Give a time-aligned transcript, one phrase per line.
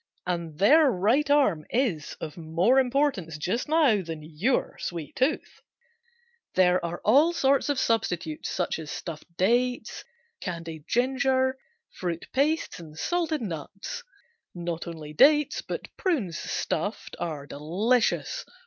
[0.25, 5.61] And their right arm is of more importance just now than your sweet tooth.
[6.55, 10.03] There are all sorts of substitutes such as stuffed dates,
[10.39, 11.55] candied ginger,
[11.91, 14.01] fruit pastes and salted nuts.
[14.55, 18.43] Not only dates, but prunes, stuffed, are delicious.